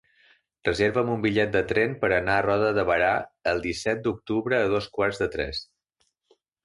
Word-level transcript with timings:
Reserva'm 0.67 1.09
un 1.15 1.19
bitllet 1.25 1.51
de 1.55 1.61
tren 1.71 1.93
per 2.05 2.09
anar 2.15 2.37
a 2.37 2.45
Roda 2.47 2.71
de 2.79 2.85
Berà 2.89 3.11
el 3.53 3.61
disset 3.67 4.01
d'octubre 4.09 4.59
a 4.63 4.73
dos 4.73 4.89
quarts 4.97 5.21
de 5.25 5.29
tres. 5.37 5.61